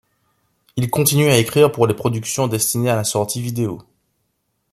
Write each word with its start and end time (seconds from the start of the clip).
Il 0.77 0.89
continue 0.89 1.27
à 1.27 1.37
écrire 1.37 1.71
pour 1.71 1.85
les 1.85 1.93
productions 1.93 2.47
destiné 2.47 2.89
à 2.89 2.95
la 2.95 3.03
sortie 3.03 3.39
vidéo. 3.39 3.83